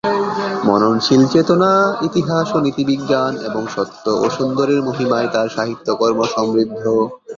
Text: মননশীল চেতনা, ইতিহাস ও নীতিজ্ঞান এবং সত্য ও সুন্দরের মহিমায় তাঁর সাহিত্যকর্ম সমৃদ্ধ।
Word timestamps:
মননশীল 0.65 1.21
চেতনা, 1.25 1.71
ইতিহাস 2.01 2.47
ও 2.55 2.59
নীতিজ্ঞান 2.59 3.33
এবং 3.47 3.63
সত্য 3.67 4.05
ও 4.15 4.25
সুন্দরের 4.29 4.79
মহিমায় 4.81 5.27
তাঁর 5.27 5.47
সাহিত্যকর্ম 5.49 6.19
সমৃদ্ধ। 6.35 6.83